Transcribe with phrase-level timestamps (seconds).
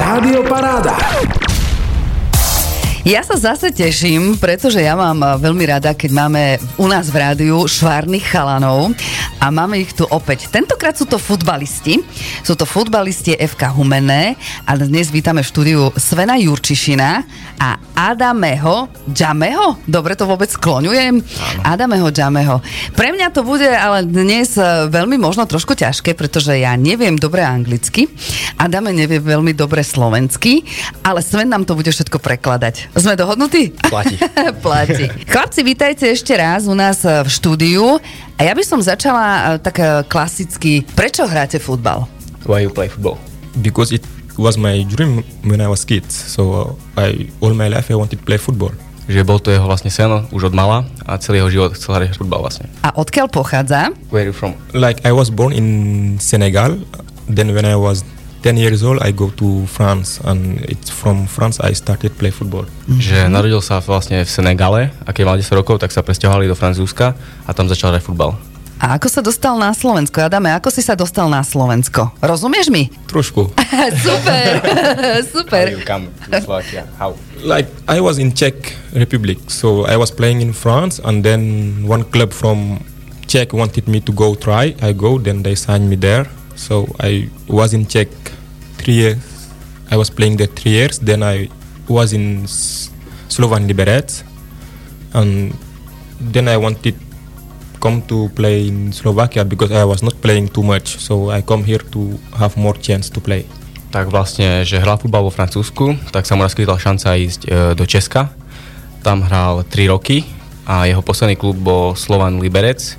[0.00, 0.96] Rádio Paráda.
[3.10, 6.42] Ja sa zase teším, pretože ja mám veľmi rada, keď máme
[6.78, 8.94] u nás v rádiu švárnych chalanov
[9.42, 10.46] a máme ich tu opäť.
[10.46, 11.98] Tentokrát sú to futbalisti.
[12.46, 17.26] Sú to futbalisti FK Humenné a dnes vítame v štúdiu Svena Jurčišina
[17.58, 19.82] a Adameho Džameho.
[19.90, 21.18] Dobre to vôbec skloňujem?
[21.66, 22.62] Adameho Džameho.
[22.94, 27.42] Pre mňa to bude ale dnes e, veľmi možno trošku ťažké, pretože ja neviem dobre
[27.42, 28.06] anglicky,
[28.54, 30.62] Adame nevie veľmi dobre slovensky,
[31.02, 32.99] ale Sven nám to bude všetko prekladať.
[33.00, 33.72] Sme dohodnutí?
[33.88, 34.20] Platí.
[34.64, 35.08] Platí.
[35.24, 37.96] Chlapci, vítajte ešte raz u nás e, v štúdiu.
[38.36, 40.84] A ja by som začala e, tak e, klasicky.
[40.84, 42.04] Prečo hráte futbal?
[42.44, 43.16] Why you play football?
[43.62, 44.04] because it
[44.38, 46.10] was my dream when I was kid.
[46.10, 48.70] So I all my life I wanted to play football.
[49.10, 52.14] Že bol to jeho vlastne sen už od mala a celý jeho život chcel hrať
[52.14, 52.70] futbal vlastne.
[52.86, 53.90] A odkiaľ pochádza?
[54.14, 54.54] Where you from?
[54.70, 55.66] Like I was born in
[56.22, 56.78] Senegal.
[57.26, 58.06] Then when I was
[58.42, 62.64] 10 years old, I go to France, and it's from France I started play football.
[62.88, 66.56] Že narodil sa vlastne v Senegale a keď mal 10 rokov, tak sa presťahovali do
[66.56, 67.12] Francúzska
[67.44, 68.32] a tam začal hrať futbal.
[68.80, 70.24] A ako sa dostal na Slovensko?
[70.24, 72.16] Adame, ako si sa dostal na Slovensko?
[72.24, 72.88] Rozumieš mi?
[73.12, 73.52] Trošku.
[74.08, 74.48] Super,
[75.36, 75.64] super.
[75.84, 76.88] come to Slovakia?
[76.96, 77.12] How?
[77.44, 78.56] like I was in Czech
[78.96, 82.80] Republic, so I was playing in France, and then one club from
[83.28, 84.72] Czech wanted me to go try.
[84.80, 86.24] I go, then they signed me there.
[86.56, 88.08] So I was in Czech
[88.80, 89.20] three years.
[89.92, 90.96] I was playing there three years.
[90.98, 91.52] Then I
[91.84, 92.48] was in
[93.28, 94.24] Slovan Liberec,
[95.12, 95.52] and
[96.16, 96.96] then I wanted
[97.80, 101.00] come to play in Slovakia because I was not playing too much.
[101.00, 103.48] So I come here to have more chance to play.
[103.90, 107.82] Tak vlastne, že hral futbal vo Francúzsku, tak sa mu naskytla šanca ísť e, do
[107.82, 108.30] Česka.
[109.02, 110.22] Tam hral 3 roky
[110.62, 112.94] a jeho posledný klub bol Slovan Liberec,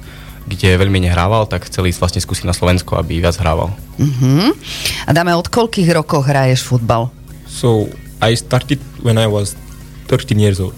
[0.52, 3.72] kde veľmi nehrával, tak chcel ísť vlastne skúsiť na Slovensko, aby viac hrával.
[3.96, 4.52] Uh-huh.
[5.08, 7.08] A dáme, od koľkých rokov hraješ futbal?
[7.48, 7.88] So
[8.20, 9.56] I started when I was
[10.12, 10.76] 13 years old.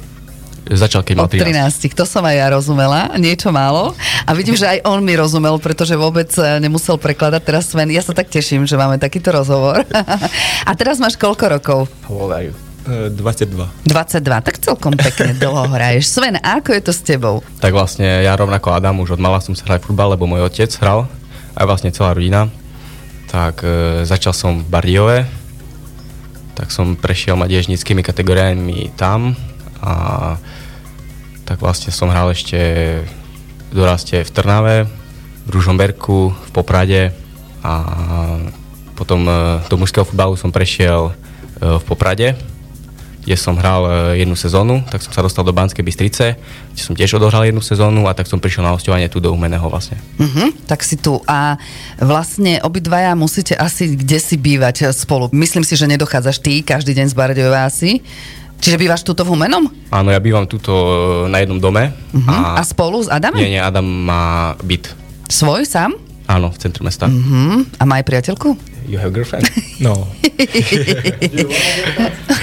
[0.63, 1.91] Začal, keď mal Od 13.
[1.91, 1.99] 13.
[1.99, 3.91] To som aj ja rozumela, niečo málo.
[4.23, 7.91] A vidím, že aj on mi rozumel, pretože vôbec e, nemusel prekladať teraz Sven.
[7.91, 9.83] Ja sa tak teším, že máme takýto rozhovor.
[10.69, 11.79] A teraz máš koľko rokov?
[12.07, 12.55] How old are you?
[12.83, 13.87] Uh, 22.
[13.87, 16.11] 22, tak celkom pekne dlho hraješ.
[16.11, 17.39] Sven, a ako je to s tebou?
[17.63, 20.67] Tak vlastne ja rovnako Adam, už od mala som sa hral futbal, lebo môj otec
[20.83, 21.07] hral,
[21.55, 22.51] aj vlastne celá rodina.
[23.31, 25.23] Tak e, začal som v Bardiove,
[26.59, 29.33] tak som prešiel mladiežnickými kategóriami tam
[29.79, 30.35] a
[31.47, 32.59] tak vlastne som hral ešte
[33.71, 34.91] v doraste v Trnave,
[35.43, 37.15] v Ružomberku, v Poprade
[37.63, 37.73] a
[38.93, 41.13] potom e, do mužského futbalu som prešiel e,
[41.79, 42.52] v Poprade,
[43.23, 46.35] kde som hral e, jednu sezónu, tak som sa dostal do Banskej Bystrice,
[46.75, 49.63] kde som tiež odohral jednu sezónu a tak som prišiel na hostovanie tu do Umeného
[49.71, 49.95] vlastne.
[50.19, 51.23] Uh-huh, tak si tu.
[51.23, 51.55] A
[51.97, 55.31] vlastne obidvaja musíte asi kde si bývať spolu.
[55.31, 58.03] Myslím si, že nedochádzaš ty každý deň z Bardejova asi.
[58.63, 59.67] Čiže bývaš tuto v Humenom?
[59.91, 61.91] Áno, ja bývam tuto e, na jednom dome.
[62.15, 62.59] Uh-huh.
[62.59, 63.39] A, spolu s Adamom?
[63.39, 64.91] Nie, nie, Adam má byt.
[65.27, 65.95] Svoj sám?
[66.27, 67.11] Áno, v centru mesta.
[67.11, 67.67] Uh-huh.
[67.75, 68.72] A má aj priateľku?
[68.87, 69.49] You have girlfriend?
[69.79, 70.07] No.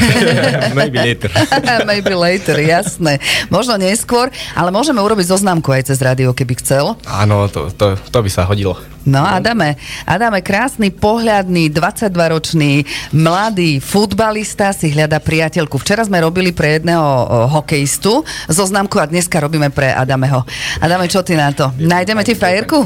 [0.74, 1.30] Maybe later.
[1.90, 3.20] Maybe later, jasné.
[3.52, 6.96] Možno neskôr, ale môžeme urobiť zoznámku aj cez rádio, keby chcel.
[7.06, 8.76] Áno, to, to, to by sa hodilo.
[9.08, 12.84] No, Adame, Adame, krásny, pohľadný, 22-ročný,
[13.16, 15.80] mladý futbalista si hľada priateľku.
[15.80, 18.20] Včera sme robili pre jedného o, hokejistu
[18.52, 20.44] zoznámku a dneska robíme pre Adameho.
[20.84, 21.72] Adame, čo ty na to?
[21.80, 22.76] Nájdeme ti frajerku?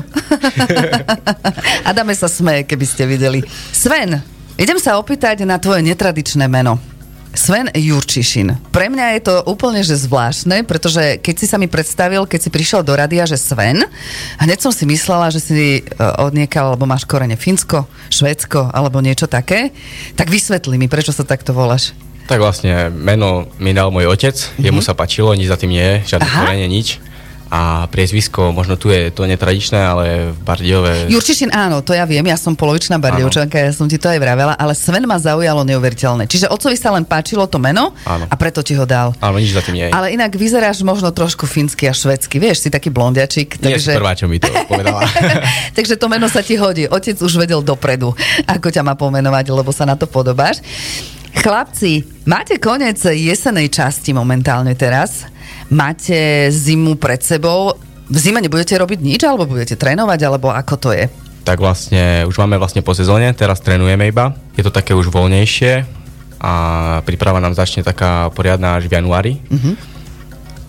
[1.91, 3.43] Adame sa smeje, keby ste videli.
[3.75, 4.15] Sven,
[4.55, 6.94] idem sa opýtať na tvoje netradičné meno.
[7.35, 8.71] Sven Jurčišin.
[8.71, 12.51] Pre mňa je to úplne že zvláštne, pretože keď si sa mi predstavil, keď si
[12.51, 13.83] prišiel do radia, že Sven,
[14.39, 15.83] hneď som si myslela, že si e,
[16.23, 19.75] odniekal, alebo máš korene Fínsko, Švédsko, alebo niečo také.
[20.15, 21.93] Tak vysvetli mi, prečo sa takto voláš.
[22.25, 24.65] Tak vlastne meno mi dal môj otec, mm-hmm.
[24.65, 27.03] jemu sa páčilo, nič za tým nie je, žiadne korene, nič.
[27.53, 31.07] A priezvisko, možno tu je to netradičné, ale v Bardiove...
[31.13, 34.57] Jurčišin, áno, to ja viem, ja som polovičná bardievčanka, ja som ti to aj vravela,
[34.57, 36.27] ale Sven ma zaujalo neuveriteľné.
[36.27, 38.25] Čiže otcovi sa len páčilo to meno Áno.
[38.27, 39.15] a preto ti ho dal.
[39.23, 39.93] Áno, nič za tým nie je.
[39.93, 43.61] Ale inak vyzeráš možno trošku fínsky a švedsky, vieš, si taký blondiačik.
[43.63, 43.93] Nie si Takže...
[44.01, 45.05] prvá, čo mi to povedala.
[45.79, 46.89] Takže to meno sa ti hodí.
[46.91, 48.17] Otec už vedel dopredu,
[48.49, 50.59] ako ťa má pomenovať, lebo sa na to podobáš.
[51.35, 55.27] Chlapci, máte koniec jesenej časti momentálne teraz.
[55.73, 57.73] Máte zimu pred sebou.
[58.05, 61.07] V zime nebudete robiť nič, alebo budete trénovať, alebo ako to je?
[61.45, 64.33] tak vlastne už máme vlastne po sezóne, teraz trénujeme iba.
[64.57, 65.85] Je to také už voľnejšie
[66.41, 66.53] a
[67.05, 69.33] príprava nám začne taká poriadna až v januári.
[69.53, 69.73] Mhm.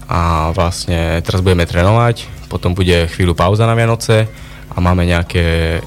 [0.05, 4.29] A vlastne teraz budeme trénovať, potom bude chvíľu pauza na Vianoce
[4.75, 5.81] a máme nejaké e,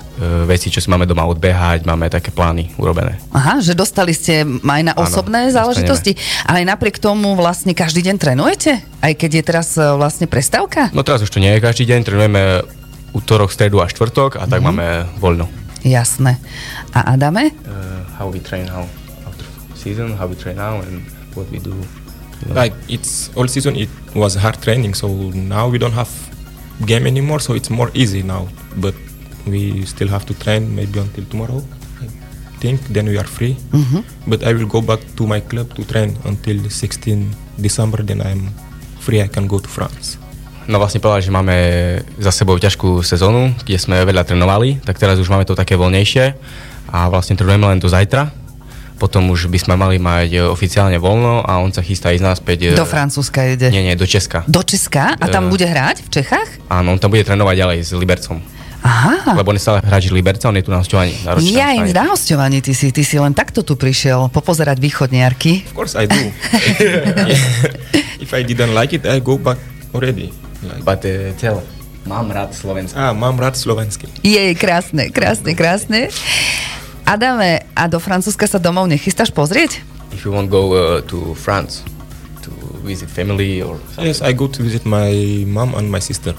[0.49, 3.20] veci, čo si máme doma odbehať, máme také plány urobené.
[3.31, 6.17] Aha, že dostali ste aj na Áno, osobné záležitosti,
[6.49, 8.81] ale aj napriek tomu vlastne každý deň trénujete?
[9.05, 10.88] Aj keď je teraz e, vlastne prestávka?
[10.96, 12.64] No teraz už to nie je každý deň, trénujeme
[13.12, 14.67] útorok, stredu a štvrtok a tak Mhm.
[14.67, 14.87] máme
[15.20, 15.44] voľno.
[15.84, 16.41] Jasné.
[16.91, 17.52] A Adame?
[17.62, 18.88] Uh, how we train now
[19.23, 19.44] after
[19.76, 21.05] season, how we train now and
[21.37, 21.76] what we do.
[22.43, 22.56] you know.
[22.56, 26.11] Like it's all season it was hard training, so now we don't have
[26.87, 28.49] game anymore, so it's more easy now.
[28.77, 28.95] But
[29.47, 31.63] we still have to train maybe until tomorrow.
[32.03, 33.57] I think then we are free.
[34.27, 38.03] But I will go back to my club to train until 16 December.
[38.03, 38.51] Then I'm
[39.01, 39.23] free.
[39.23, 40.19] I can go to France.
[40.69, 41.57] No vlastne povedal, že máme
[42.21, 46.37] za sebou ťažkú sezónu, kde sme veľa trénovali, tak teraz už máme to také voľnejšie
[46.93, 48.29] a vlastne trénujeme len do zajtra.
[48.99, 52.59] Potom už by sme mali mať e, oficiálne voľno a on sa chystá ísť naspäť.
[52.65, 53.71] e, Do Francúzska ide.
[53.71, 54.43] Nie, nie, do Česka.
[54.45, 55.15] Do Česka?
[55.15, 55.50] A tam Eh.
[55.50, 56.49] bude hrať v Čechách?
[56.67, 58.43] Áno, on tam bude trénovať ďalej s Libercom.
[58.79, 59.35] Aha.
[59.35, 61.11] Lebo on je stále hráč Liberca, on je tu na hostovaní.
[61.21, 65.67] Na Ja im na hostovaní, ty si, ty si len takto tu prišiel popozerať východniarky.
[65.67, 66.15] Of course I do.
[68.19, 69.59] if I didn't like it, I go back
[69.91, 70.31] already.
[70.61, 71.62] Like, But uh, tell,
[72.05, 72.94] mám rád Slovensko.
[72.94, 74.06] ah, mám rád slovenský.
[74.23, 76.09] Jej, krásne, krásne, krásne.
[77.08, 79.81] Adame, a do Francúzska sa domov nechystáš pozrieť?
[80.12, 81.81] If you want go uh, to France
[82.44, 82.52] to
[82.84, 84.12] visit family or something.
[84.12, 85.08] Yes, I go to visit my
[85.49, 86.37] mom and my sister.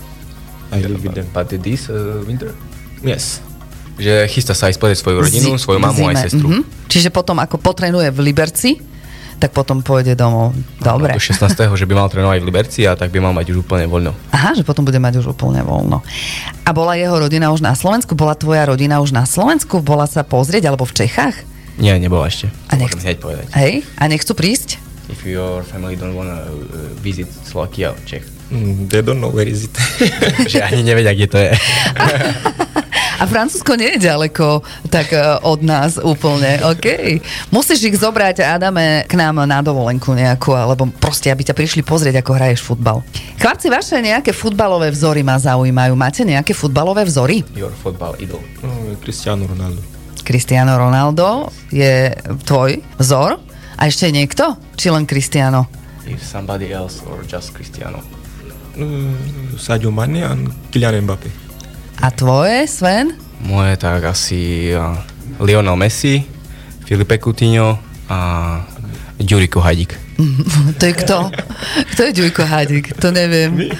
[0.69, 1.25] I live with them.
[1.33, 2.53] But this uh, winter?
[3.01, 3.41] Yes.
[3.97, 6.45] Že chystá sa aj pozrieť svoju rodinu, Zi- svoju mamu zime, aj sestru.
[6.45, 6.61] mhm.
[6.85, 8.77] Čiže potom, ako potrenuje v Liberci,
[9.39, 10.51] tak potom pôjde domov.
[10.83, 11.15] Dobre.
[11.15, 11.55] Do 16.
[11.55, 14.11] že by mal trénovať v Liberci a tak by mal mať už úplne voľno.
[14.35, 16.03] Aha, že potom bude mať už úplne voľno.
[16.67, 18.13] A bola jeho rodina už na Slovensku?
[18.13, 19.79] Bola tvoja rodina už na Slovensku?
[19.79, 21.35] Bola sa pozrieť alebo v Čechách?
[21.79, 22.51] Nie, nebola ešte.
[22.67, 23.47] A To hneď povedať.
[23.55, 23.87] Hej?
[23.95, 24.75] A nechcú prísť?
[25.09, 26.53] If your family don't wanna uh,
[27.01, 28.21] visit Slovakia or Czech.
[28.53, 29.73] Mm, they don't know where is it.
[30.53, 31.51] že ani nevedia, kde to je.
[33.19, 37.19] A Francúzsko nie je ďaleko tak e, od nás úplne, OK.
[37.51, 42.23] Musíš ich zobrať, Adame, k nám na dovolenku nejakú, alebo proste, aby ťa prišli pozrieť,
[42.23, 43.03] ako hraješ futbal.
[43.35, 45.99] Chlapci, vaše nejaké futbalové vzory ma zaujímajú.
[45.99, 47.43] Máte nejaké futbalové vzory?
[47.59, 48.39] Your football idol.
[48.63, 49.83] oh, Cristiano Ronaldo.
[50.23, 52.15] Cristiano Ronaldo je
[52.47, 53.35] tvoj vzor?
[53.75, 54.55] A ešte niekto?
[54.79, 55.67] Či len Cristiano?
[56.07, 57.99] If somebody else or just Cristiano.
[58.79, 59.11] Uh,
[59.59, 61.48] Sadio Mane and Kylian Mbappe.
[61.99, 63.11] A tvoje, Sven?
[63.43, 64.71] Moje tak asi
[65.39, 66.23] Lionel Messi,
[66.87, 67.79] Filipe Coutinho
[68.09, 68.19] a
[69.19, 70.08] Ďuriko Hadík.
[70.79, 71.31] to je kto?
[71.95, 72.91] Kto je Ďujko Hádik?
[72.99, 73.71] To neviem.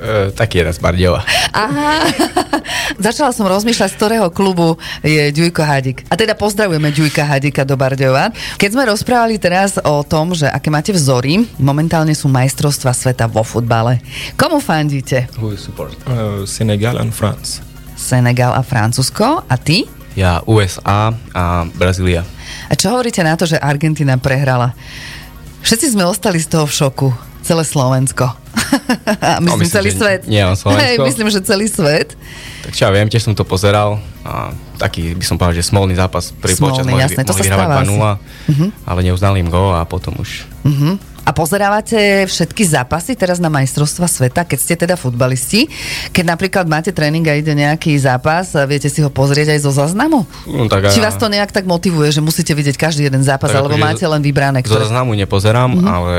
[0.00, 1.20] Uh, taký jeden z Bardiova.
[1.52, 2.08] Aha,
[3.06, 6.08] začala som rozmýšľať, z ktorého klubu je Ďujko Hadik.
[6.08, 8.32] A teda pozdravujeme Ďujka Hadika do Bardejova.
[8.56, 13.44] Keď sme rozprávali teraz o tom, že aké máte vzory, momentálne sú majstrovstva sveta vo
[13.44, 14.00] futbale.
[14.40, 15.28] Komu fandíte?
[15.36, 15.92] Who is support?
[16.08, 17.60] Uh, Senegal and France.
[17.94, 19.46] Senegal a Francúzsko.
[19.46, 19.86] A ty?
[20.14, 22.22] Ja USA a Brazília.
[22.66, 24.70] A čo hovoríte na to, že Argentina prehrala?
[25.60, 27.08] Všetci sme ostali z toho v šoku.
[27.42, 28.24] Celé Slovensko.
[29.42, 30.20] Myslím, No, myslím, celý svet.
[30.24, 30.80] nie len Slovensko.
[30.80, 32.14] Hej, myslím, že celý svet.
[32.62, 35.94] Tak čo ja viem, tiež som to pozeral a taký by som povedal, že smolný
[35.94, 36.30] zápas.
[36.32, 38.62] Prvý Smolný, počas mohli, jasné, to mohli sa vyhrávať stáva asi.
[38.62, 40.96] 2-0, ale neuznali im gól a potom už Uh-huh.
[41.24, 45.72] A pozerávate všetky zápasy teraz na majstrovstva sveta, keď ste teda futbalisti?
[46.12, 49.72] Keď napríklad máte tréning a ide nejaký zápas, a viete si ho pozrieť aj zo
[49.72, 50.28] záznamu?
[50.44, 53.64] No, tak Či vás to nejak tak motivuje, že musíte vidieť každý jeden zápas, Tak
[53.64, 54.84] alebo máte zo- len vybrané, zo ktoré...
[54.84, 56.14] záznamu nepozerám, ale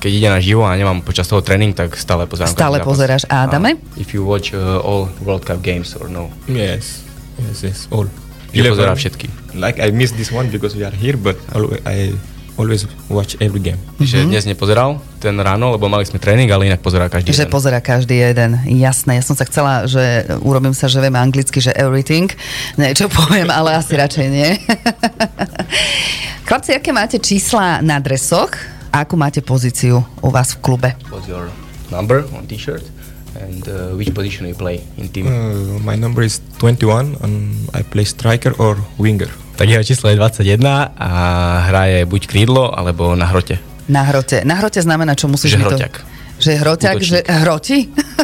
[0.00, 2.56] keď ide na živo a nemám počas toho tréning, tak stále pozerám.
[2.56, 3.28] Stále pozeráš.
[3.28, 3.76] A Adame?
[4.00, 6.32] If you watch uh, all World Cup games or no.
[6.48, 7.04] Yes.
[7.36, 8.08] Yes, yes, all.
[8.56, 9.28] Že pozerá všetky.
[9.60, 11.36] Like I missed this one because we are here, but
[11.84, 12.16] I
[12.56, 13.78] always watch every game.
[13.96, 17.52] Že dnes nepozeral ten ráno, lebo mali sme tréning, ale inak pozerá každý Že jeden.
[17.52, 18.50] pozera každý jeden.
[18.66, 20.00] Jasné, ja som sa chcela, že
[20.40, 22.32] urobím sa, že viem anglicky, že everything.
[22.76, 24.50] Niečo poviem, ale asi radšej nie.
[26.46, 28.54] Chlapci, aké máte čísla na dresoch
[28.94, 30.88] a akú máte pozíciu u vás v klube?
[31.10, 31.50] What's your
[31.90, 32.86] number on t-shirt
[33.36, 35.26] and uh, which position you play in team?
[35.26, 39.28] Uh, my number is 21 and I play striker or winger.
[39.56, 40.60] Tak jeho číslo je 21
[40.92, 41.10] a
[41.66, 43.56] hraje buď krídlo, alebo na hrote.
[43.88, 44.44] Na hrote.
[44.44, 45.70] Na hrote znamená, čo musíš Že mi to...
[45.72, 45.94] hroťak.
[46.36, 47.40] Že je hroťak, že Útočník.
[47.40, 47.78] hroti?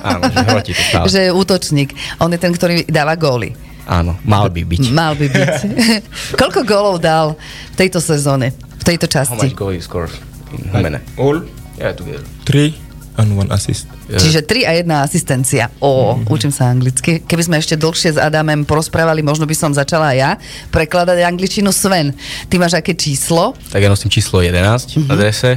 [0.05, 1.05] Áno, že hroti to stále.
[1.12, 1.89] že je útočník.
[2.21, 3.57] On je ten, ktorý dáva góly.
[3.83, 4.83] Áno, mal by byť.
[4.93, 5.53] Mal by byť.
[6.41, 7.41] Koľko gólov dal
[7.73, 8.53] v tejto sezóne?
[8.53, 9.57] V tejto How much časti?
[9.57, 10.12] goal you score
[10.53, 11.01] in Humene?
[11.17, 11.41] All
[11.73, 12.21] Yeah, together.
[12.45, 12.77] three
[13.16, 13.85] and one assist.
[14.09, 15.69] Čiže 3 a 1 asistencia.
[15.78, 16.33] O, mm-hmm.
[16.33, 17.21] učím sa anglicky.
[17.21, 20.37] Keby sme ešte dlhšie s Adamem porozprávali, možno by som začala ja
[20.71, 21.73] prekladať angličinu.
[21.73, 22.12] Sven,
[22.49, 23.52] ty máš aké číslo?
[23.69, 25.09] Tak ja nosím číslo 11 Mhm.
[25.09, 25.50] na drese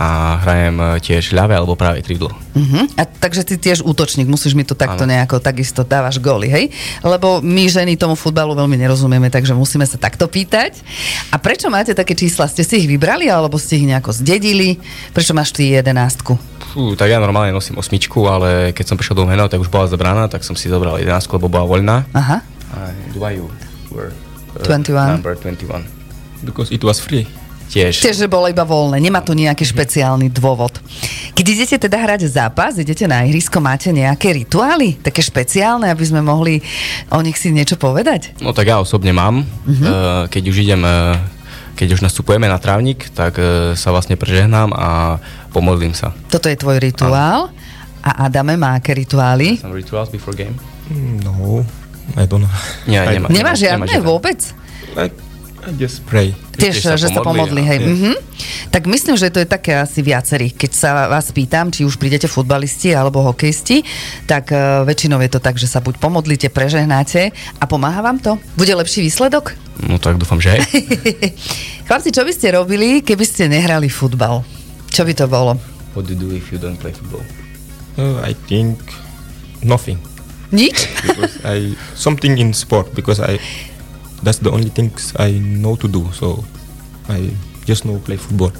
[0.00, 2.32] a hrajem e, tiež ľavé alebo pravé krídlo.
[2.56, 2.88] Uh-huh.
[2.96, 5.12] A takže ty tiež útočník, musíš mi to takto ano.
[5.12, 6.72] nejako takisto dávaš góly, hej?
[7.04, 10.80] Lebo my ženy tomu futbalu veľmi nerozumieme, takže musíme sa takto pýtať.
[11.28, 12.48] A prečo máte také čísla?
[12.48, 14.80] Ste si ich vybrali alebo ste ich nejako zdedili?
[15.12, 16.40] Prečo máš ty jedenástku?
[16.72, 19.84] Fú, tak ja normálne nosím osmičku, ale keď som prišiel do Meno, tak už bola
[19.84, 22.08] zabraná, tak som si zobral jedenáctku, lebo bola voľná.
[22.16, 22.40] Aha.
[22.72, 23.52] A why you
[23.92, 24.16] were
[24.56, 25.20] uh, 21.
[25.20, 25.84] number 21?
[26.46, 27.28] Because it was free.
[27.70, 28.02] Tiež.
[28.02, 30.74] Tiež, že bolo iba voľné, nemá tu nejaký špeciálny dôvod.
[31.38, 36.18] Keď idete teda hrať zápas, idete na ihrisko, máte nejaké rituály, také špeciálne, aby sme
[36.18, 36.58] mohli
[37.14, 38.34] o nich si niečo povedať?
[38.42, 39.46] No tak ja osobne mám.
[39.46, 40.26] Uh-huh.
[40.26, 40.82] Keď už idem
[41.78, 43.40] keď už nastupujeme na trávnik, tak
[43.72, 45.16] sa vlastne prežehnám a
[45.54, 46.12] pomodlím sa.
[46.28, 47.48] Toto je tvoj rituál.
[48.04, 49.60] A Adame má aké rituály?
[49.60, 50.56] Some rituals before game?
[51.24, 51.64] No,
[52.16, 52.52] I don't know.
[52.84, 53.28] Nie, nemá.
[53.28, 54.04] Nemá žiadne žiadne.
[54.04, 54.40] vôbec?
[54.92, 55.16] Like,
[55.64, 56.32] I just pray.
[56.60, 57.78] Tiež, sa že sa pomodli, pomodli, hej.
[57.80, 58.12] Mhm.
[58.70, 60.52] Tak myslím, že to je také asi viacerý.
[60.52, 63.82] Keď sa vás pýtam, či už prídete futbalisti alebo hokejisti,
[64.28, 68.36] tak uh, väčšinou je to tak, že sa buď pomodlíte, prežehnáte a pomáha vám to?
[68.54, 69.56] Bude lepší výsledok?
[69.88, 70.62] No tak dúfam, že hej.
[71.88, 74.44] Chlapci, čo by ste robili, keby ste nehrali futbal?
[74.92, 75.56] Čo by to bolo?
[75.96, 77.24] What do you do if you don't play football?
[77.98, 78.78] Uh, I think
[79.64, 79.98] nothing.
[80.50, 80.86] Nič?
[81.06, 83.38] because I something in sport because I
[84.22, 86.08] that's the only things I know to do.
[86.12, 86.44] So
[87.08, 87.32] I
[87.66, 88.52] just know play football.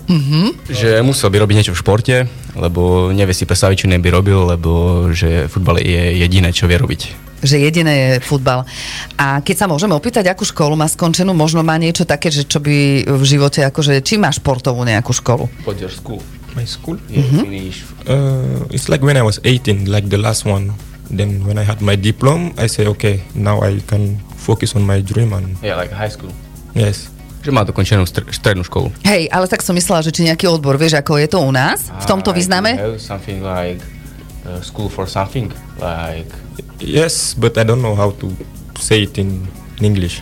[0.71, 2.17] Že musel by robiť niečo v športe,
[2.55, 7.31] lebo nevie si predstaviť, čo neby robil, lebo že futbal je jediné, čo vie robiť.
[7.41, 8.69] že jediné je futbal.
[9.17, 12.61] A keď sa môžeme opýtať, akú školu má skončenú, možno má niečo také, že čo
[12.61, 15.49] by v živote, akože, či má športovú nejakú školu?
[15.65, 16.21] What your school?
[16.53, 17.01] My school?
[17.09, 17.87] Yeah, finish.
[18.05, 20.77] Uh, it's like when I was 18, like the last one.
[21.09, 24.99] Then when I had my diploma, I say, okay, now I can focus on my
[24.99, 26.33] dream and Yeah, like high school.
[26.73, 27.13] yes.
[27.41, 28.93] Že má dokončenú str- strednú školu.
[29.01, 31.89] Hej, ale tak som myslela, že či nejaký odbor, vieš, ako je to u nás,
[31.89, 32.71] v tomto Ah, význame?
[32.75, 33.81] I something like
[34.43, 36.29] uh, school for something, like
[36.77, 38.29] Yes, but I don't know how to
[38.77, 39.45] say it in
[39.79, 40.21] English.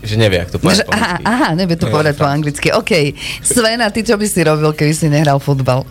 [0.00, 2.32] že nevie, ak to povedať Že, po aha, aha, nevie to povedať po tak.
[2.32, 2.68] anglicky.
[2.70, 2.92] OK.
[3.42, 5.82] Svena, ty čo by si robil, keby si nehral futbal?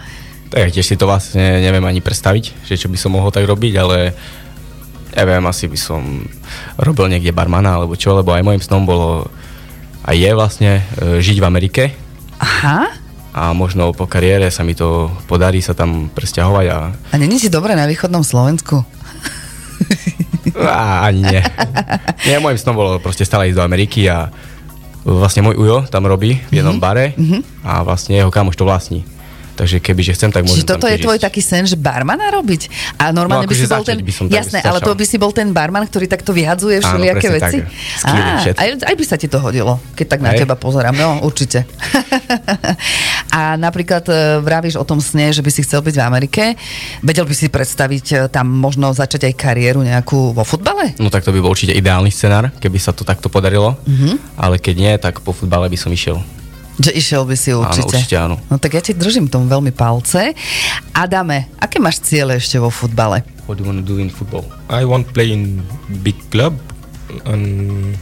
[0.47, 3.43] Tak ja tiež si to vlastne neviem ani predstaviť, že čo by som mohol tak
[3.43, 4.15] robiť, ale
[5.15, 6.01] neviem, asi by som
[6.75, 9.31] robil niekde barmana alebo čo, lebo aj môjim snom bolo
[10.05, 11.83] a je vlastne e, žiť v Amerike
[12.37, 12.93] Aha.
[13.33, 17.49] a možno po kariére sa mi to podarí sa tam presťahovať a, A není ti
[17.49, 18.83] dobre na východnom Slovensku?
[20.55, 21.41] a ani nie.
[22.23, 22.37] nie.
[22.39, 24.29] Môjim snom bolo proste stále ísť do Ameriky a
[25.03, 27.13] vlastne môj ujo tam robí v jednom bare
[27.61, 29.01] a vlastne jeho kamoš to vlastní.
[29.55, 31.25] Takže keby, že chcem, tak Čiže môžem toto tam je tvoj ísť.
[31.25, 32.61] taký sen, že barmana robiť?
[32.99, 33.97] A normálne No, by si akože bol začať ten...
[34.03, 37.57] by som Jasné, ale to by si bol ten barman, ktorý takto vyhadzuje všelijaké veci?
[37.63, 37.71] tak.
[38.03, 38.11] Á,
[38.53, 40.43] aj, aj by sa ti to hodilo, keď tak na Hej.
[40.43, 40.91] teba pozerám.
[40.91, 41.63] No, určite.
[43.31, 46.43] A napríklad e, vravíš o tom sne, že by si chcel byť v Amerike.
[47.01, 50.95] Vedel by si predstaviť e, tam možno začať aj kariéru nejakú vo futbale?
[50.97, 53.75] No tak to by bol určite ideálny scenár, keby sa to takto podarilo.
[53.83, 54.35] Mhm.
[54.35, 56.19] Ale keď nie, tak po futbale by som išiel.
[56.75, 57.95] Že išiel by si určite.
[57.95, 58.35] určite áno.
[58.51, 60.35] No tak ja ti držím tomu veľmi palce.
[60.91, 63.23] Adame, aké máš ciele ešte vo futbale?
[63.47, 64.43] What do you want to do in football?
[64.67, 65.63] I want play in
[66.03, 66.57] big club,
[67.29, 67.95] and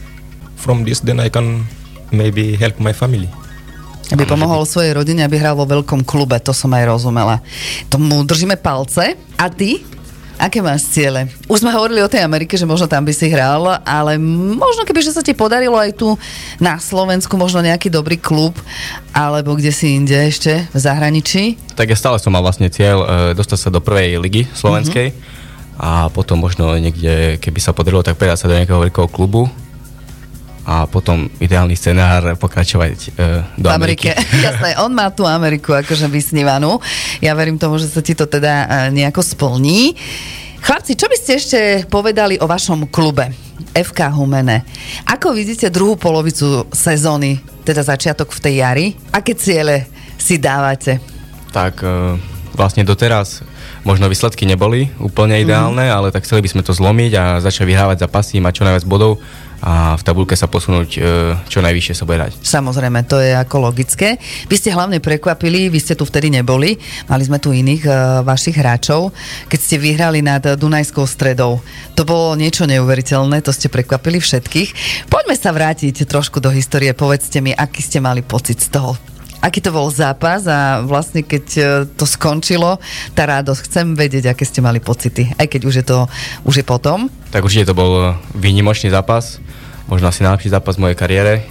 [0.58, 1.68] from this then I can
[2.10, 3.28] maybe help my family.
[4.12, 7.40] Aby Áno, pomohol svojej rodine, aby hral vo veľkom klube, to som aj rozumela.
[7.88, 9.16] Tomu držíme palce.
[9.40, 9.84] A ty?
[10.42, 11.30] Aké máš ciele?
[11.46, 15.00] Už sme hovorili o tej Amerike, že možno tam by si hral, ale možno keby
[15.06, 16.18] že sa ti podarilo aj tu
[16.58, 18.58] na Slovensku, možno nejaký dobrý klub,
[19.14, 21.58] alebo kde si inde ešte, v zahraničí.
[21.78, 25.14] Tak ja stále som mal vlastne cieľ e, dostať sa do prvej ligy slovenskej
[25.78, 29.50] a potom možno niekde, keby sa podarilo, tak predať sa do nejakého veľkého klubu
[30.64, 33.08] a potom ideálny scenár pokračovať e,
[33.60, 34.08] do v Ameriky.
[34.16, 34.40] Amerike.
[34.48, 36.80] Jasné, on má tú Ameriku akože vysnívanú.
[37.20, 39.96] Ja verím tomu, že sa ti to teda e, nejako splní.
[40.64, 41.60] Chlapci, čo by ste ešte
[41.92, 43.36] povedali o vašom klube
[43.76, 44.64] FK Humene?
[45.04, 48.88] Ako vidíte druhú polovicu sezóny, teda začiatok v tej jari?
[49.12, 51.04] Aké ciele si dávate?
[51.52, 52.16] Tak e,
[52.56, 53.44] vlastne doteraz
[53.84, 58.08] možno výsledky neboli úplne ideálne, ale tak chceli by sme to zlomiť a začať vyhrávať
[58.08, 59.20] zápasy, mať čo najviac bodov
[59.64, 61.00] a v tabulke sa posunúť e,
[61.48, 62.44] čo najvyššie sa bude hrať.
[62.44, 64.20] Samozrejme, to je ako logické.
[64.52, 66.76] Vy ste hlavne prekvapili, vy ste tu vtedy neboli,
[67.08, 67.96] mali sme tu iných uh,
[68.28, 69.16] vašich hráčov,
[69.48, 71.64] keď ste vyhrali nad Dunajskou stredou.
[71.96, 74.70] To bolo niečo neuveriteľné, to ste prekvapili všetkých.
[75.08, 79.13] Poďme sa vrátiť trošku do histórie, povedzte mi, aký ste mali pocit z toho.
[79.44, 81.68] Aký to bol zápas a vlastne keď eh,
[82.00, 82.80] to skončilo,
[83.12, 85.98] tá radosť, chcem vedieť, aké ste mali pocity, aj keď už je to
[86.48, 87.12] už je potom.
[87.36, 89.44] Tak určite to bol výnimočný zápas,
[89.92, 91.44] možno asi najlepší zápas v mojej kariére.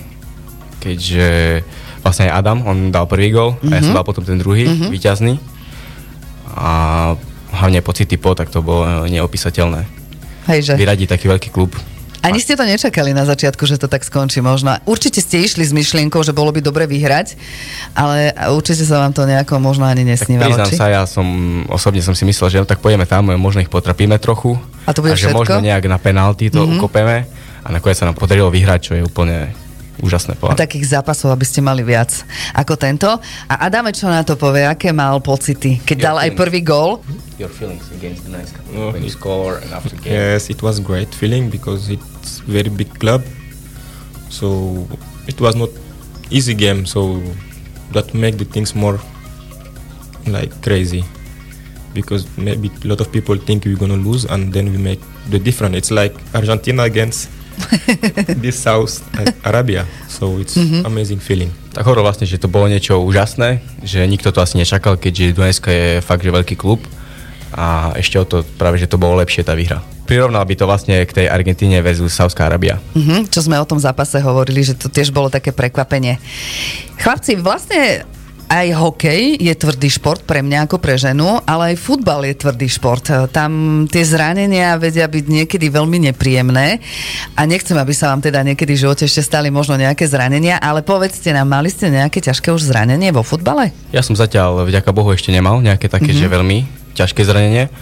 [0.81, 1.63] keďže
[2.03, 3.71] vlastne Adam, on dal prvý gol mm-hmm.
[3.71, 4.91] a ja som dal potom ten druhý, mm-hmm.
[4.91, 5.35] víťazný.
[6.53, 6.71] A
[7.55, 9.87] hlavne pocity po, tak to bolo neopísateľné.
[10.51, 10.75] Hejže.
[10.75, 11.71] Vyradiť taký veľký klub.
[12.23, 14.79] Ani ste to nečakali na začiatku, že to tak skončí možno.
[14.87, 17.35] Určite ste išli s myšlienkou, že bolo by dobre vyhrať,
[17.99, 20.55] ale určite sa vám to nejako možno ani nesnívalo.
[20.55, 20.79] Tak či?
[20.79, 21.26] sa, ja som
[21.67, 24.55] osobne som si myslel, že no, tak pojeme tam, možno ich potrapíme trochu.
[24.87, 25.38] A to bude a že všetko?
[25.43, 26.79] možno nejak na penalty to mm-hmm.
[26.79, 27.26] ukopeme
[27.62, 29.50] a nakoniec sa nám podarilo vyhrať, čo je úplne
[30.02, 30.59] úžasné A povedať.
[30.59, 32.11] takých zápasov, aby ste mali viac
[32.52, 33.06] ako tento.
[33.47, 34.66] A Adame, čo na to povie?
[34.66, 35.78] Aké mal pocity?
[35.78, 36.99] Keď Ja dal aj prvý gól?
[37.38, 40.11] Your feelings against the nice Oh, when you score and after game.
[40.12, 43.23] Yes, it was great feeling because it's very big club.
[44.28, 44.75] So
[45.26, 45.71] it was not
[46.28, 46.85] easy game.
[46.85, 47.23] So
[47.94, 48.99] that make the things more
[50.26, 51.04] like crazy
[51.92, 55.38] because maybe a lot of people think we're gonna lose and then we make the
[55.38, 55.76] difference.
[55.76, 57.28] It's like Argentina against
[58.42, 59.02] this South
[59.42, 59.87] Arabia.
[60.09, 61.50] So it's amazing feeling.
[61.73, 65.71] Tak hovoril vlastne, že to bolo niečo úžasné, že nikto to asi nečakal, keďže Dunajska
[65.73, 66.85] je fakt, že veľký klub
[67.52, 69.85] a ešte o to práve, že to bolo lepšie tá výhra.
[70.09, 72.76] Prirovnal by to vlastne k tej Argentíne versus Saudská Arábia.
[72.92, 76.18] Mhm, čo sme o tom zápase hovorili, že to tiež bolo také prekvapenie.
[77.00, 78.04] Chlapci, vlastne
[78.52, 82.68] aj hokej je tvrdý šport pre mňa ako pre ženu, ale aj futbal je tvrdý
[82.68, 83.00] šport.
[83.32, 86.76] Tam tie zranenia vedia byť niekedy veľmi nepríjemné
[87.32, 90.85] a nechcem, aby sa vám teda niekedy v živote ešte stali možno nejaké zranenia, ale
[90.85, 93.73] povedzte nám, mali ste nejaké ťažké už zranenie vo futbale?
[93.88, 96.28] Ja som zatiaľ, vďaka Bohu, ešte nemal nejaké také, mm-hmm.
[96.28, 96.59] že veľmi
[96.92, 97.73] ťažké zranenie.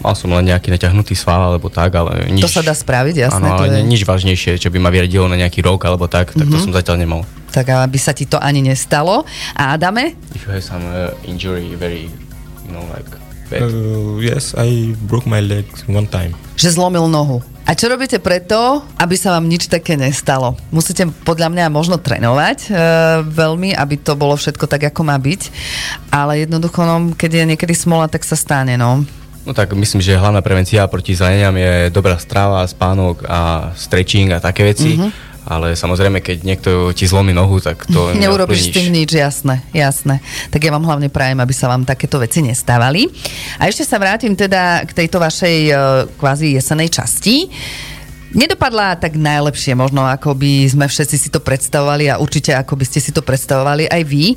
[0.00, 2.42] Mal som len nejaký naťahnutý sval alebo tak, ale nič...
[2.42, 3.44] To sa dá spraviť, jasné.
[3.44, 3.86] Áno, ale je...
[3.86, 6.96] nič vážnejšie, čo by ma vyradilo na nejaký rok alebo tak, tak to som zatiaľ
[6.96, 7.20] nemal.
[7.54, 9.22] Tak aby sa ti to ani nestalo.
[9.54, 10.18] A Adame?
[10.34, 12.10] If you have some uh, injury very,
[12.66, 13.06] you know, like
[13.46, 13.70] bad.
[13.70, 16.34] Uh, yes, I broke my leg one time.
[16.58, 17.46] Že zlomil nohu.
[17.64, 20.52] A čo robíte preto, aby sa vám nič také nestalo?
[20.68, 22.70] Musíte podľa mňa možno trénovať e,
[23.24, 25.48] veľmi, aby to bolo všetko tak, ako má byť.
[26.12, 29.08] Ale jednoducho, no, keď je niekedy smola, tak sa stane, no.
[29.48, 34.44] No tak myslím, že hlavná prevencia proti zraneniam je dobrá strava, spánok a stretching a
[34.44, 35.00] také veci.
[35.00, 35.33] Mm-hmm.
[35.44, 40.24] Ale samozrejme, keď niekto ti zlomí nohu, tak to Neurobíš s tým nič, jasné, jasné.
[40.48, 43.04] Tak ja vám hlavne prajem, aby sa vám takéto veci nestávali.
[43.60, 45.72] A ešte sa vrátim teda k tejto vašej e,
[46.16, 47.52] kvázi jesenej časti.
[48.34, 52.84] Nedopadla tak najlepšie, možno ako by sme všetci si to predstavovali a určite ako by
[52.88, 54.34] ste si to predstavovali aj vy.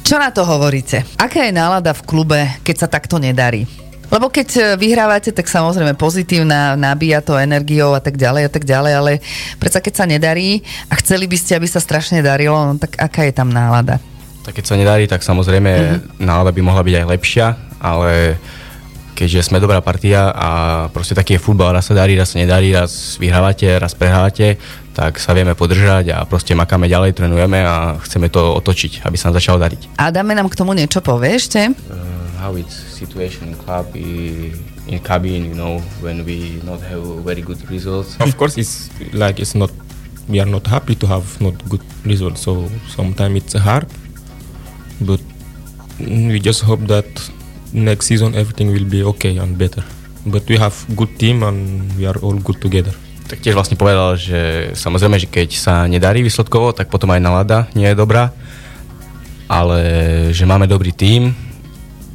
[0.00, 1.04] Čo na to hovoríte?
[1.20, 3.68] Aká je nálada v klube, keď sa takto nedarí?
[4.08, 8.64] Lebo keď e, vyhrávate, tak samozrejme pozitívna, nabíja to energiou a tak ďalej a tak
[8.64, 9.12] ďalej, ale
[9.60, 13.28] predsa keď sa nedarí a chceli by ste, aby sa strašne darilo, no tak aká
[13.28, 14.00] je tam nálada?
[14.48, 16.24] Tak keď sa nedarí, tak samozrejme mm-hmm.
[16.24, 17.46] nálada by mohla byť aj lepšia,
[17.84, 18.40] ale
[19.12, 20.50] keďže sme dobrá partia a
[20.94, 24.56] proste taký je futbal, raz sa darí, raz sa nedarí, raz vyhrávate, raz prehrávate,
[24.94, 29.28] tak sa vieme podržať a proste makáme ďalej, trénujeme a chceme to otočiť, aby sa
[29.28, 29.98] nám začalo dariť.
[29.98, 31.66] A dáme nám k tomu niečo povie ešte?
[31.66, 37.42] Uh, how it's situation in club in cabin, you know, when we not have very
[37.42, 38.16] good results.
[38.22, 39.74] Of course, it's like it's not.
[40.28, 42.44] We are not happy to have not good results.
[42.44, 43.88] So sometimes it's hard,
[45.00, 45.20] but
[46.00, 47.08] we just hope that
[47.72, 49.84] next season everything will be okay and better.
[50.28, 52.92] But we have good team and we are all good together.
[53.28, 57.68] Tak tiež vlastne povedal, že samozrejme, že keď sa nedarí výsledkovo, tak potom aj nálada
[57.72, 58.32] nie je dobrá,
[59.48, 59.80] ale
[60.36, 61.32] že máme dobrý tím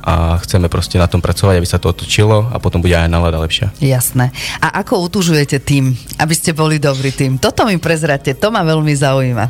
[0.03, 3.39] a chceme proste na tom pracovať, aby sa to otočilo a potom bude aj nálada
[3.39, 3.71] lepšia.
[3.79, 4.35] Jasné.
[4.59, 7.39] A ako utužujete tým, aby ste boli dobrý tým?
[7.39, 9.45] Toto mi prezrate, to ma veľmi zaujíma.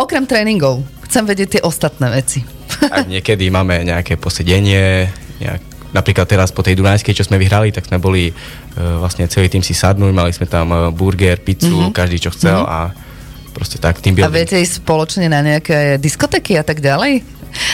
[0.00, 2.40] Okrem tréningov, chcem vedieť tie ostatné veci.
[2.78, 5.08] Tak niekedy máme nejaké posedenie,
[5.40, 5.60] nejak,
[5.92, 9.64] napríklad teraz po tej Dunajskej, čo sme vyhrali, tak sme boli uh, vlastne celý tým
[9.64, 11.96] si sadnúť, mali sme tam uh, burger, pizzu, mm-hmm.
[11.96, 12.76] každý čo chcel mm-hmm.
[12.76, 13.08] a
[13.52, 17.24] proste tak tým A viete ísť spoločne na nejaké diskotéky a tak ďalej?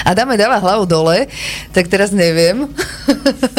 [0.05, 1.27] A dáme dáva hlavu dole,
[1.73, 2.67] tak teraz neviem.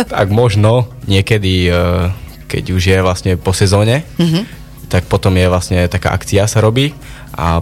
[0.05, 2.13] Tak možno niekedy, uh,
[2.47, 4.43] keď už je vlastne po sezóne, mm-hmm.
[4.87, 6.95] tak potom je vlastne taká akcia sa robí
[7.35, 7.61] a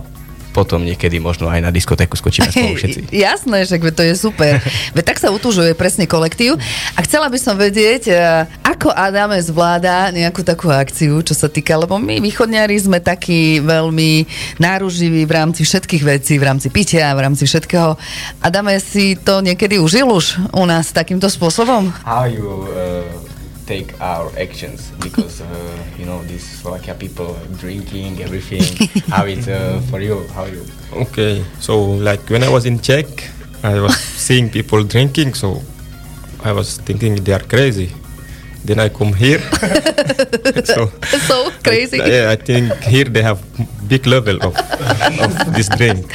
[0.53, 3.09] potom niekedy možno aj na diskotéku skočíme spolu všetci.
[3.09, 4.61] Jasné, že to je super.
[4.95, 6.61] Veď tak sa utužuje presne kolektív.
[6.93, 8.15] A chcela by som vedieť, e,
[8.61, 14.29] ako Adame zvláda nejakú takú akciu, čo sa týka, lebo my východňari sme takí veľmi
[14.61, 17.97] náruživí v rámci všetkých vecí, v rámci pitia, v rámci všetkého.
[18.45, 21.89] Adame si to niekedy užil už u nás takýmto spôsobom?
[22.05, 23.22] How you uh,
[23.65, 28.63] take our actions because uh, you know these Slovakia people drinking everything.
[29.13, 30.27] how it's uh, for you?
[30.35, 30.65] How you?
[30.93, 33.07] Okay, so like when I was in Czech,
[33.63, 35.61] I was seeing people drinking, so
[36.43, 37.91] I was thinking they are crazy.
[38.65, 39.39] Then I come here.
[40.63, 40.91] so,
[41.27, 42.01] so crazy.
[42.01, 43.39] I, I think here they have
[43.87, 44.55] big level of,
[45.19, 46.07] of this drink.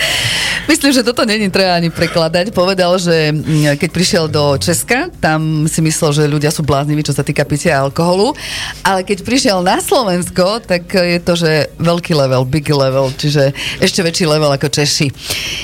[0.68, 2.52] Myslím, že toto není treba ani prekladať.
[2.52, 7.16] Povedal, že mm, keď prišiel do Česka, tam si myslel, že ľudia sú blázniví, čo
[7.16, 8.36] sa týka pitia alkoholu,
[8.84, 14.04] ale keď prišiel na Slovensko, tak je to, že veľký level, big level, čiže ešte
[14.04, 15.08] väčší level ako Češi.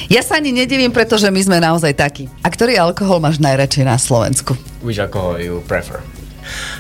[0.09, 2.25] Ja sa ani nedivím, pretože my sme naozaj takí.
[2.41, 4.57] A ktorý alkohol máš najradšej na Slovensku?
[4.81, 6.01] Which alcohol you prefer?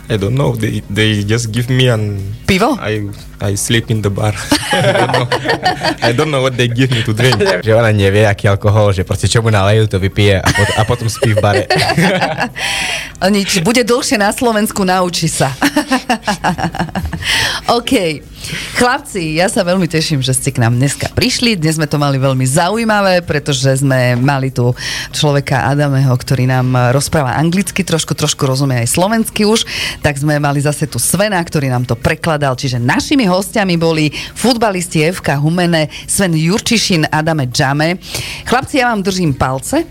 [0.08, 0.52] I don't know.
[0.52, 2.76] They they just give me an Pivo?
[2.78, 3.08] I
[3.44, 4.32] I sleep in the bar.
[4.72, 5.26] I, don't know.
[6.00, 7.36] I don't know what they give me to drink.
[7.66, 10.82] že ona nevie, aký alkohol, že proste čo mu nalejú, to vypije a, pot- a
[10.88, 11.64] potom spí v bare.
[13.34, 15.52] Nič, bude dlhšie na Slovensku, naučí sa.
[17.68, 18.20] OK.
[18.76, 21.56] Chlapci, ja sa veľmi teším, že ste k nám dneska prišli.
[21.56, 24.76] Dnes sme to mali veľmi zaujímavé, pretože sme mali tu
[25.16, 29.64] človeka Adameho, ktorý nám rozpráva anglicky, trošku, trošku rozumie aj slovensky už.
[30.04, 32.52] Tak sme mali zase tu Svena, ktorý nám to prekladal.
[32.52, 37.98] Čiže našimi hostiami boli futbalisti FK Humene, Sven Jurčišin, Adame Džame.
[38.46, 39.82] Chlapci, ja vám držím palce,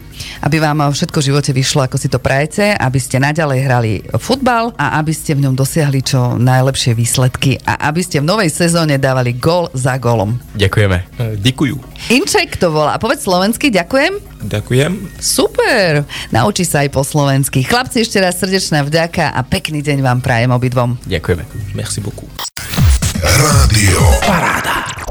[0.43, 4.71] aby vám všetko v živote vyšlo, ako si to prajete, aby ste naďalej hrali futbal
[4.75, 8.99] a aby ste v ňom dosiahli čo najlepšie výsledky a aby ste v novej sezóne
[8.99, 10.37] dávali gól za gólom.
[10.55, 10.97] Ďakujeme.
[11.19, 11.77] Uh, Dikuju.
[12.11, 12.99] Inček to volá.
[12.99, 14.33] Povedz slovensky, ďakujem.
[14.43, 14.91] Ďakujem.
[15.23, 16.03] Super,
[16.35, 17.63] naučí sa aj po slovensky.
[17.63, 20.99] Chlapci, ešte raz srdečná vďaka a pekný deň vám prajem obidvom.
[21.07, 21.43] Ďakujeme.
[21.79, 22.27] Merci beaucoup.
[23.23, 25.02] Rádio Paráda.